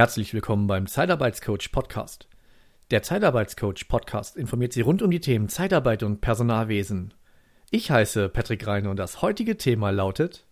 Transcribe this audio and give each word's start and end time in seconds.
Herzlich 0.00 0.32
willkommen 0.32 0.66
beim 0.66 0.86
Zeitarbeitscoach 0.86 1.72
Podcast. 1.72 2.26
Der 2.90 3.02
Zeitarbeitscoach 3.02 3.86
Podcast 3.86 4.34
informiert 4.34 4.72
Sie 4.72 4.80
rund 4.80 5.02
um 5.02 5.10
die 5.10 5.20
Themen 5.20 5.50
Zeitarbeit 5.50 6.02
und 6.02 6.22
Personalwesen. 6.22 7.12
Ich 7.70 7.90
heiße 7.90 8.30
Patrick 8.30 8.66
Reine 8.66 8.88
und 8.88 8.96
das 8.96 9.20
heutige 9.20 9.58
Thema 9.58 9.90
lautet 9.90 10.46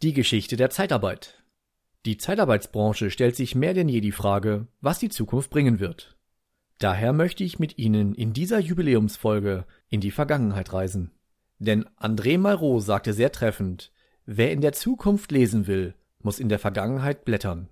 Die 0.00 0.14
Geschichte 0.14 0.56
der 0.56 0.70
Zeitarbeit. 0.70 1.44
Die 2.06 2.16
Zeitarbeitsbranche 2.16 3.10
stellt 3.10 3.36
sich 3.36 3.54
mehr 3.54 3.74
denn 3.74 3.90
je 3.90 4.00
die 4.00 4.12
Frage, 4.12 4.66
was 4.80 4.98
die 4.98 5.10
Zukunft 5.10 5.50
bringen 5.50 5.78
wird. 5.78 6.16
Daher 6.78 7.12
möchte 7.12 7.44
ich 7.44 7.58
mit 7.58 7.76
Ihnen 7.76 8.14
in 8.14 8.32
dieser 8.32 8.60
Jubiläumsfolge 8.60 9.66
in 9.90 10.00
die 10.00 10.10
Vergangenheit 10.10 10.72
reisen. 10.72 11.10
Denn 11.58 11.84
André 11.98 12.38
Malraux 12.38 12.82
sagte 12.82 13.12
sehr 13.12 13.30
treffend, 13.30 13.92
wer 14.24 14.52
in 14.52 14.62
der 14.62 14.72
Zukunft 14.72 15.32
lesen 15.32 15.66
will, 15.66 15.94
muss 16.22 16.38
in 16.38 16.48
der 16.48 16.58
Vergangenheit 16.58 17.26
blättern. 17.26 17.68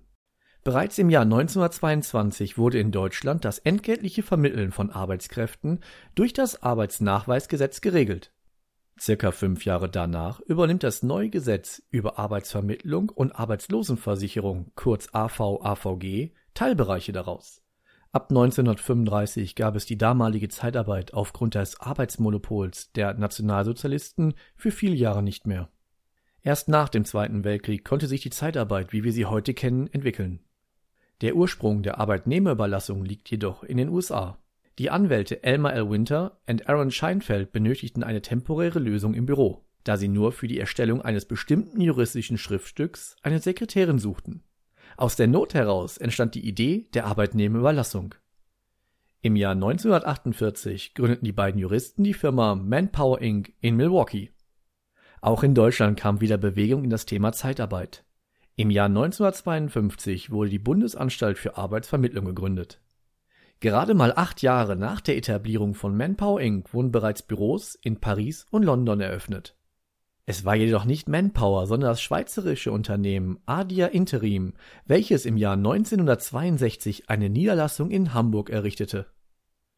Bereits 0.63 0.97
im 0.97 1.09
Jahr 1.09 1.23
1922 1.23 2.57
wurde 2.57 2.79
in 2.79 2.93
Deutschland 2.93 3.43
das 3.43 3.59
entgeltliche 3.59 4.23
Vermitteln 4.23 4.71
von 4.71 4.91
Arbeitskräften 4.91 5.81
durch 6.15 6.31
das 6.31 6.63
Arbeitsnachweisgesetz 6.63 7.81
geregelt. 7.81 8.31
Circa 8.97 9.31
fünf 9.31 9.65
Jahre 9.65 9.89
danach 9.89 10.39
übernimmt 10.39 10.83
das 10.83 11.03
neue 11.03 11.29
Gesetz 11.29 11.83
über 11.89 12.17
Arbeitsvermittlung 12.17 13.09
und 13.09 13.33
Arbeitslosenversicherung, 13.33 14.71
kurz 14.75 15.09
AV-AVG, 15.11 16.31
Teilbereiche 16.53 17.11
daraus. 17.11 17.61
Ab 18.13 18.27
1935 18.29 19.55
gab 19.55 19.75
es 19.75 19.85
die 19.85 19.97
damalige 19.97 20.47
Zeitarbeit 20.47 21.13
aufgrund 21.13 21.55
des 21.55 21.81
Arbeitsmonopols 21.81 22.93
der 22.93 23.15
Nationalsozialisten 23.15 24.35
für 24.55 24.71
viele 24.71 24.95
Jahre 24.95 25.23
nicht 25.23 25.45
mehr. 25.45 25.67
Erst 26.41 26.69
nach 26.69 26.87
dem 26.87 27.03
Zweiten 27.03 27.43
Weltkrieg 27.43 27.83
konnte 27.83 28.07
sich 28.07 28.21
die 28.21 28.29
Zeitarbeit, 28.29 28.93
wie 28.93 29.03
wir 29.03 29.11
sie 29.11 29.25
heute 29.25 29.53
kennen, 29.53 29.87
entwickeln. 29.87 30.39
Der 31.21 31.35
Ursprung 31.35 31.83
der 31.83 31.99
Arbeitnehmerüberlassung 31.99 33.05
liegt 33.05 33.29
jedoch 33.29 33.63
in 33.63 33.77
den 33.77 33.89
USA. 33.89 34.37
Die 34.79 34.89
Anwälte 34.89 35.43
Elmer 35.43 35.73
L. 35.73 35.89
Winter 35.89 36.39
und 36.47 36.67
Aaron 36.67 36.91
Scheinfeld 36.91 37.51
benötigten 37.51 38.03
eine 38.03 38.21
temporäre 38.21 38.79
Lösung 38.79 39.13
im 39.13 39.25
Büro, 39.25 39.63
da 39.83 39.97
sie 39.97 40.07
nur 40.07 40.31
für 40.31 40.47
die 40.47 40.59
Erstellung 40.59 41.01
eines 41.01 41.25
bestimmten 41.25 41.79
juristischen 41.79 42.37
Schriftstücks 42.37 43.15
eine 43.21 43.39
Sekretärin 43.39 43.99
suchten 43.99 44.43
aus 44.97 45.15
der 45.15 45.27
Not 45.27 45.53
heraus 45.53 45.97
entstand 45.97 46.35
die 46.35 46.47
Idee 46.47 46.87
der 46.93 47.05
Arbeitnehmerüberlassung. 47.05 48.15
Im 49.21 49.35
Jahr 49.35 49.53
1948 49.53 50.93
gründeten 50.93 51.25
die 51.25 51.31
beiden 51.31 51.59
Juristen 51.59 52.03
die 52.03 52.13
Firma 52.13 52.55
Manpower 52.55 53.21
Inc. 53.21 53.53
in 53.59 53.75
Milwaukee. 53.75 54.31
Auch 55.21 55.43
in 55.43 55.55
Deutschland 55.55 55.97
kam 55.97 56.19
wieder 56.19 56.37
Bewegung 56.37 56.83
in 56.83 56.89
das 56.89 57.05
Thema 57.05 57.31
Zeitarbeit. 57.31 58.03
Im 58.55 58.69
Jahr 58.69 58.87
1952 58.87 60.31
wurde 60.31 60.49
die 60.49 60.59
Bundesanstalt 60.59 61.37
für 61.37 61.57
Arbeitsvermittlung 61.57 62.25
gegründet. 62.25 62.79
Gerade 63.59 63.93
mal 63.93 64.13
acht 64.15 64.41
Jahre 64.41 64.75
nach 64.75 65.01
der 65.01 65.17
Etablierung 65.17 65.73
von 65.73 65.95
Manpower 65.95 66.41
Inc. 66.41 66.73
wurden 66.73 66.91
bereits 66.91 67.21
Büros 67.21 67.75
in 67.81 67.99
Paris 67.99 68.45
und 68.51 68.63
London 68.63 68.99
eröffnet 68.99 69.55
es 70.25 70.45
war 70.45 70.55
jedoch 70.55 70.85
nicht 70.85 71.09
Manpower, 71.09 71.67
sondern 71.67 71.89
das 71.89 72.01
schweizerische 72.01 72.71
Unternehmen 72.71 73.39
Adia 73.45 73.87
Interim, 73.87 74.53
welches 74.85 75.25
im 75.25 75.35
Jahr 75.35 75.55
1962 75.55 77.09
eine 77.09 77.29
Niederlassung 77.29 77.91
in 77.91 78.13
Hamburg 78.13 78.49
errichtete. 78.49 79.07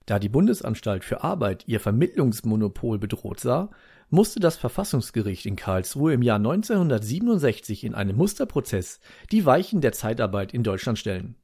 Da 0.06 0.20
die 0.20 0.30
Bundesanstalt 0.30 1.04
für 1.04 1.24
Arbeit 1.24 1.64
ihr 1.68 1.80
Vermittlungsmonopol 1.80 3.00
bedroht 3.00 3.40
sah, 3.40 3.70
musste 4.10 4.40
das 4.40 4.56
Verfassungsgericht 4.56 5.46
in 5.46 5.56
Karlsruhe 5.56 6.14
im 6.14 6.22
Jahr 6.22 6.38
1967 6.38 7.84
in 7.84 7.96
einem 7.96 8.16
Musterprozess 8.16 9.00
die 9.32 9.46
Weichen 9.46 9.82
der 9.82 9.94
Zeitarbeit 9.94 10.54
in 10.54 10.64
Deutschland 10.64 11.00
stellen 11.00 11.36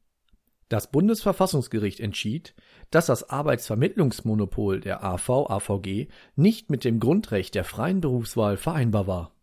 das 0.72 0.90
Bundesverfassungsgericht 0.90 2.00
entschied, 2.00 2.56
dass 2.92 3.08
das 3.08 3.30
Arbeitsvermittlungsmonopol 3.30 4.80
der 4.80 5.04
AV/AVG 5.04 6.08
nicht 6.36 6.70
mit 6.70 6.86
dem 6.86 7.00
Grundrecht 7.00 7.56
der 7.56 7.66
freien 7.66 8.00
Berufswahl 8.00 8.58
vereinbar 8.58 9.06
war. 9.06 9.36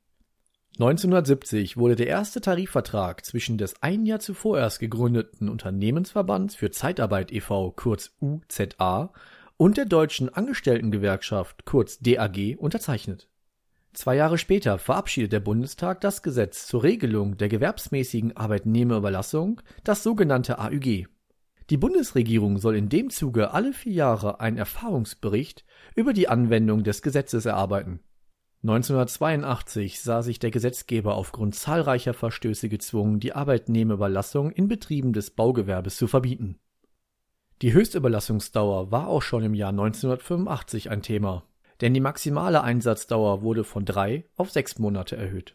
1970 0.79 1.77
wurde 1.77 1.97
der 1.97 2.07
erste 2.07 2.41
Tarifvertrag 2.41 3.25
zwischen 3.25 3.59
des 3.59 3.83
ein 3.83 4.07
Jahr 4.07 4.21
zuvor 4.21 4.59
erst 4.59 4.79
gegründeten 4.79 5.49
Unternehmensverbands 5.49 6.55
für 6.55 6.71
Zeitarbeit 6.71 7.33
e.V. 7.33 7.73
kurz 7.73 8.13
UZA 8.21 9.13
und 9.57 9.77
der 9.77 9.87
Deutschen 9.87 10.33
Angestelltengewerkschaft 10.33 11.65
kurz 11.65 11.99
DAG 11.99 12.57
unterzeichnet. 12.59 13.29
Zwei 13.93 14.15
Jahre 14.15 14.39
später 14.39 14.79
verabschiedet 14.79 15.33
der 15.33 15.41
Bundestag 15.41 16.01
das 16.01 16.23
Gesetz 16.23 16.69
zur 16.69 16.85
Regelung 16.85 17.37
der 17.37 17.49
gewerbsmäßigen 17.49 18.37
Arbeitnehmerüberlassung, 18.37 19.61
das 19.83 20.05
sogenannte 20.05 20.61
AÜG 20.61 21.09
die 21.71 21.77
Bundesregierung 21.77 22.57
soll 22.59 22.77
in 22.77 22.89
dem 22.89 23.11
Zuge 23.11 23.53
alle 23.53 23.75
vier 23.75 23.93
Jahre 23.93 24.41
einen 24.41 24.57
Erfahrungsbericht 24.57 25.67
über 25.95 26.15
die 26.15 26.29
Anwendung 26.29 26.83
des 26.83 27.03
Gesetzes 27.03 27.45
erarbeiten. 27.45 28.01
1982 28.63 30.01
sah 30.01 30.23
sich 30.23 30.39
der 30.39 30.51
Gesetzgeber 30.51 31.15
aufgrund 31.15 31.55
zahlreicher 31.55 32.15
Verstöße 32.15 32.69
gezwungen, 32.69 33.21
die 33.21 33.33
Arbeitnehmerüberlassung 33.33 34.51
in 34.51 34.69
Betrieben 34.69 35.13
des 35.13 35.31
Baugewerbes 35.31 35.97
zu 35.97 36.09
verbieten. 36.09 36.59
Die 37.63 37.73
Höchstüberlassungsdauer 37.73 38.91
war 38.91 39.09
auch 39.09 39.23
schon 39.23 39.45
im 39.45 39.55
Jahr 39.55 39.71
1985 39.71 40.91
ein 40.91 41.03
Thema, 41.03 41.45
denn 41.81 41.95
die 41.95 42.01
maximale 42.01 42.63
Einsatzdauer 42.63 43.43
wurde 43.43 43.65
von 43.65 43.85
drei 43.85 44.25
auf 44.37 44.51
sechs 44.51 44.79
Monate 44.79 45.17
erhöht 45.17 45.55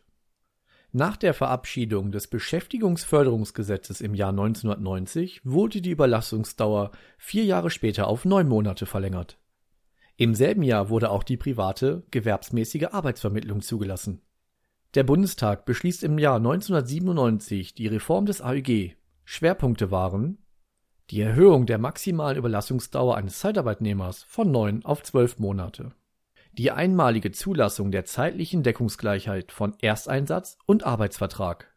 nach 0.96 1.18
der 1.18 1.34
Verabschiedung 1.34 2.12
des 2.12 2.28
Beschäftigungsförderungsgesetzes 2.28 4.00
im 4.00 4.14
Jahr 4.14 4.30
1990 4.30 5.42
wurde 5.44 5.82
die 5.82 5.90
Überlassungsdauer 5.90 6.92
vier 7.18 7.44
Jahre 7.46 7.72
später 7.72 8.08
auf 8.08 8.26
neun 8.26 8.48
Monate 8.48 8.86
verlängert. 8.86 9.40
Im 10.16 10.36
selben 10.36 10.64
Jahr 10.64 10.90
wurde 10.90 11.10
auch 11.10 11.24
die 11.24 11.38
private, 11.38 12.04
gewerbsmäßige 12.12 12.88
Arbeitsvermittlung 12.92 13.62
zugelassen. 13.62 14.22
Der 14.94 15.04
Bundestag 15.04 15.66
beschließt 15.66 16.04
im 16.04 16.20
Jahr 16.20 16.38
1997 16.38 17.74
die 17.74 17.88
Reform 17.88 18.26
des 18.26 18.42
AÜG. 18.42 18.96
Schwerpunkte 19.26 19.90
waren 19.90 20.38
die 21.10 21.22
Erhöhung 21.22 21.66
der 21.66 21.80
maximalen 21.80 22.38
Überlassungsdauer 22.38 23.18
eines 23.18 23.40
Zeitarbeitnehmers 23.40 24.24
von 24.24 24.52
neun 24.52 24.86
auf 24.86 25.04
zwölf 25.04 25.40
Monate 25.40 25.94
die 26.58 26.70
einmalige 26.70 27.32
Zulassung 27.32 27.92
der 27.92 28.06
zeitlichen 28.06 28.62
Deckungsgleichheit 28.62 29.52
von 29.52 29.74
Ersteinsatz 29.82 30.60
und 30.68 30.86
Arbeitsvertrag, 30.86 31.74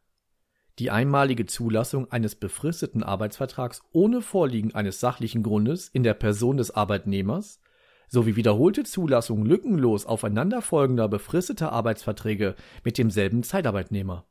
die 0.78 0.90
einmalige 0.90 1.46
Zulassung 1.46 2.10
eines 2.10 2.34
befristeten 2.34 3.02
Arbeitsvertrags 3.02 3.80
ohne 3.92 4.20
Vorliegen 4.20 4.74
eines 4.74 5.00
sachlichen 5.00 5.42
Grundes 5.42 5.88
in 5.88 6.02
der 6.02 6.12
Person 6.12 6.58
des 6.58 6.72
Arbeitnehmers 6.72 7.60
sowie 8.08 8.36
wiederholte 8.36 8.84
Zulassung 8.84 9.44
lückenlos 9.44 10.06
aufeinanderfolgender 10.06 11.08
befristeter 11.08 11.72
Arbeitsverträge 11.72 12.54
mit 12.84 12.98
demselben 12.98 13.42
Zeitarbeitnehmer, 13.42 14.26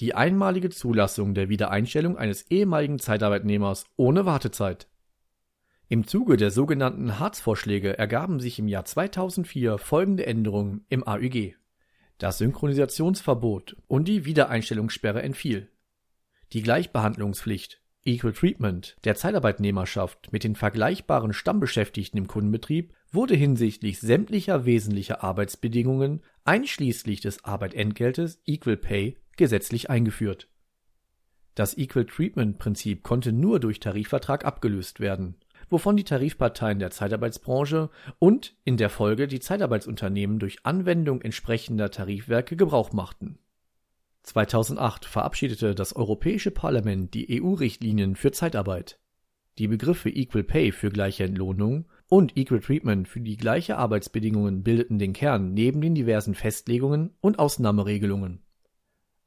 die 0.00 0.14
einmalige 0.14 0.70
Zulassung 0.70 1.34
der 1.34 1.48
Wiedereinstellung 1.48 2.16
eines 2.16 2.50
ehemaligen 2.50 2.98
Zeitarbeitnehmers 2.98 3.84
ohne 3.96 4.24
Wartezeit. 4.24 4.88
Im 5.88 6.06
Zuge 6.06 6.36
der 6.38 6.50
sogenannten 6.50 7.18
Hartz-Vorschläge 7.18 7.98
ergaben 7.98 8.40
sich 8.40 8.58
im 8.58 8.66
Jahr 8.66 8.84
2004 8.84 9.76
folgende 9.76 10.24
Änderungen 10.24 10.86
im 10.88 11.06
AÜG: 11.06 11.56
Das 12.16 12.38
Synchronisationsverbot 12.38 13.76
und 13.88 14.08
die 14.08 14.24
Wiedereinstellungssperre 14.24 15.22
entfiel. 15.22 15.70
Die 16.52 16.62
Gleichbehandlungspflicht 16.62 17.81
(Equal 18.04 18.32
Treatment) 18.32 18.96
der 19.04 19.14
Zeitarbeitnehmerschaft 19.14 20.32
mit 20.32 20.42
den 20.42 20.56
vergleichbaren 20.56 21.32
Stammbeschäftigten 21.32 22.18
im 22.18 22.26
Kundenbetrieb 22.26 22.92
wurde 23.12 23.34
hinsichtlich 23.36 24.00
sämtlicher 24.00 24.64
wesentlicher 24.64 25.22
Arbeitsbedingungen 25.22 26.22
einschließlich 26.44 27.20
des 27.20 27.44
Arbeitentgeltes 27.44 28.40
(Equal 28.44 28.76
Pay) 28.76 29.16
gesetzlich 29.36 29.88
eingeführt. 29.88 30.48
Das 31.54 31.76
Equal-Treatment-Prinzip 31.76 33.02
konnte 33.02 33.30
nur 33.30 33.60
durch 33.60 33.78
Tarifvertrag 33.78 34.44
abgelöst 34.44 34.98
werden 34.98 35.36
wovon 35.72 35.96
die 35.96 36.04
Tarifparteien 36.04 36.78
der 36.78 36.90
Zeitarbeitsbranche 36.90 37.88
und 38.18 38.54
in 38.64 38.76
der 38.76 38.90
Folge 38.90 39.26
die 39.26 39.40
Zeitarbeitsunternehmen 39.40 40.38
durch 40.38 40.64
Anwendung 40.64 41.22
entsprechender 41.22 41.90
Tarifwerke 41.90 42.56
Gebrauch 42.56 42.92
machten. 42.92 43.38
2008 44.22 45.04
verabschiedete 45.04 45.74
das 45.74 45.94
Europäische 45.94 46.50
Parlament 46.50 47.14
die 47.14 47.42
EU-Richtlinien 47.42 48.16
für 48.16 48.32
Zeitarbeit. 48.32 48.98
Die 49.58 49.68
Begriffe 49.68 50.08
Equal 50.08 50.44
Pay 50.44 50.72
für 50.72 50.90
gleiche 50.90 51.24
Entlohnung 51.24 51.86
und 52.08 52.36
Equal 52.36 52.60
Treatment 52.60 53.08
für 53.08 53.20
die 53.20 53.36
gleiche 53.36 53.76
Arbeitsbedingungen 53.76 54.62
bildeten 54.62 54.98
den 54.98 55.12
Kern 55.12 55.52
neben 55.52 55.80
den 55.80 55.94
diversen 55.94 56.34
Festlegungen 56.34 57.10
und 57.20 57.38
Ausnahmeregelungen 57.38 58.42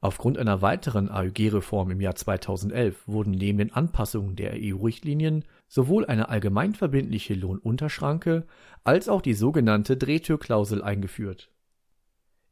Aufgrund 0.06 0.38
einer 0.38 0.62
weiteren 0.62 1.10
AÜG-Reform 1.10 1.90
im 1.90 2.00
Jahr 2.00 2.14
2011 2.14 3.08
wurden 3.08 3.32
neben 3.32 3.58
den 3.58 3.74
Anpassungen 3.74 4.36
der 4.36 4.54
EU-Richtlinien 4.54 5.46
sowohl 5.68 6.06
eine 6.06 6.30
allgemeinverbindliche 6.30 7.34
Lohnunterschranke 7.34 8.46
als 8.84 9.10
auch 9.10 9.24
die 9.24 9.34
sogenannte 9.34 9.98
Drehtürklausel 9.98 10.84
eingeführt. 10.84 11.50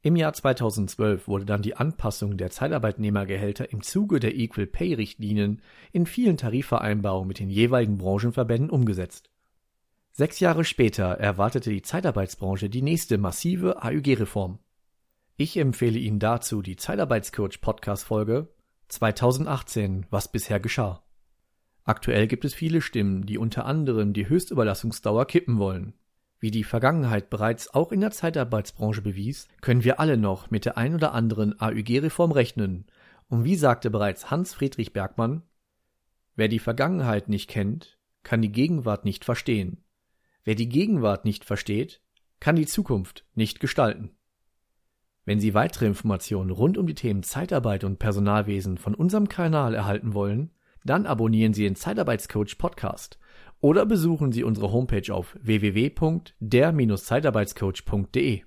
Im 0.05 0.17
Jahr 0.17 0.33
2012 0.33 1.29
wurde 1.29 1.45
dann 1.45 1.61
die 1.61 1.77
Anpassung 1.77 2.35
der 2.35 2.49
Zeitarbeitnehmergehälter 2.49 3.71
im 3.71 3.81
Zuge 3.81 4.19
der 4.19 4.35
Equal 4.35 4.67
Pay 4.67 4.95
Richtlinien 4.95 5.61
in 5.93 6.05
vielen 6.05 6.35
Tarifvereinbarungen 6.35 7.29
mit 7.29 7.39
den 7.39 7.49
jeweiligen 7.49 7.99
Branchenverbänden 7.99 8.69
umgesetzt. 8.69 9.29
Sechs 10.11 10.41
Jahre 10.41 10.65
später 10.65 11.05
erwartete 11.05 11.69
die 11.69 11.83
Zeitarbeitsbranche 11.83 12.69
die 12.69 12.81
nächste 12.81 13.17
massive 13.17 13.81
AÜG-Reform. 13.81 14.59
Ich 15.37 15.55
empfehle 15.55 15.97
Ihnen 15.97 16.19
dazu 16.19 16.61
die 16.61 16.75
Zeitarbeitscoach 16.75 17.61
Podcast 17.61 18.03
Folge 18.03 18.49
2018, 18.89 20.05
was 20.09 20.29
bisher 20.29 20.59
geschah. 20.59 21.01
Aktuell 21.85 22.27
gibt 22.27 22.43
es 22.43 22.53
viele 22.53 22.81
Stimmen, 22.81 23.25
die 23.25 23.37
unter 23.37 23.65
anderem 23.65 24.11
die 24.11 24.27
Höchstüberlassungsdauer 24.27 25.27
kippen 25.27 25.59
wollen. 25.59 25.93
Wie 26.43 26.51
die 26.51 26.65
Vergangenheit 26.65 27.29
bereits 27.29 27.73
auch 27.73 27.93
in 27.93 28.01
der 28.01 28.11
Zeitarbeitsbranche 28.11 29.01
bewies, 29.01 29.47
können 29.61 29.85
wir 29.85 30.01
alle 30.01 30.17
noch 30.17 30.51
mit 30.51 30.65
der 30.65 30.77
ein 30.77 30.93
oder 30.93 31.13
anderen 31.13 31.57
AÜG-Reform 31.57 32.33
rechnen. 32.33 32.85
Und 33.29 33.45
wie 33.45 33.55
sagte 33.55 33.89
bereits 33.89 34.29
Hans 34.29 34.53
Friedrich 34.53 34.91
Bergmann, 34.91 35.43
wer 36.35 36.49
die 36.49 36.59
Vergangenheit 36.59 37.29
nicht 37.29 37.49
kennt, 37.49 37.97
kann 38.23 38.41
die 38.41 38.51
Gegenwart 38.51 39.05
nicht 39.05 39.23
verstehen. 39.23 39.85
Wer 40.43 40.55
die 40.55 40.67
Gegenwart 40.67 41.23
nicht 41.23 41.45
versteht, 41.45 42.01
kann 42.41 42.57
die 42.57 42.65
Zukunft 42.65 43.25
nicht 43.35 43.61
gestalten. 43.61 44.11
Wenn 45.23 45.39
Sie 45.39 45.53
weitere 45.53 45.85
Informationen 45.85 46.49
rund 46.49 46.77
um 46.77 46.87
die 46.87 46.93
Themen 46.93 47.23
Zeitarbeit 47.23 47.85
und 47.85 47.99
Personalwesen 47.99 48.77
von 48.77 48.95
unserem 48.95 49.29
Kanal 49.29 49.73
erhalten 49.73 50.13
wollen, 50.13 50.51
dann 50.83 51.05
abonnieren 51.05 51.53
Sie 51.53 51.63
den 51.63 51.77
Zeitarbeitscoach 51.77 52.57
Podcast 52.57 53.17
oder 53.63 53.85
besuchen 53.85 54.31
Sie 54.33 54.43
unsere 54.43 54.73
Homepage 54.73 55.13
auf 55.13 55.37
www.der-zeitarbeitscoach.de. 55.41 58.41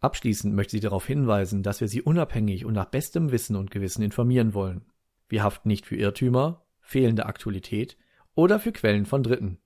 Abschließend 0.00 0.54
möchte 0.54 0.76
ich 0.76 0.82
darauf 0.82 1.06
hinweisen, 1.06 1.62
dass 1.62 1.80
wir 1.80 1.88
Sie 1.88 2.02
unabhängig 2.02 2.66
und 2.66 2.74
nach 2.74 2.84
bestem 2.84 3.32
Wissen 3.32 3.56
und 3.56 3.70
Gewissen 3.70 4.02
informieren 4.02 4.52
wollen. 4.52 4.84
Wir 5.30 5.42
haften 5.42 5.68
nicht 5.68 5.86
für 5.86 5.96
Irrtümer, 5.96 6.66
fehlende 6.82 7.24
Aktualität 7.24 7.96
oder 8.34 8.60
für 8.60 8.72
Quellen 8.72 9.06
von 9.06 9.22
Dritten. 9.22 9.56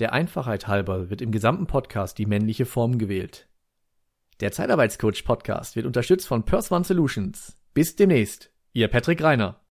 Der 0.00 0.12
Einfachheit 0.12 0.68
halber 0.68 1.08
wird 1.08 1.22
im 1.22 1.32
gesamten 1.32 1.66
Podcast 1.66 2.18
die 2.18 2.26
männliche 2.26 2.66
Form 2.66 2.98
gewählt. 2.98 3.48
Der 4.40 4.52
Zeitarbeitscoach 4.52 5.24
Podcast 5.24 5.76
wird 5.76 5.86
unterstützt 5.86 6.26
von 6.26 6.44
Pers 6.44 6.70
One 6.70 6.84
Solutions. 6.84 7.56
Bis 7.72 7.96
demnächst, 7.96 8.52
Ihr 8.74 8.88
Patrick 8.88 9.22
Reiner. 9.22 9.63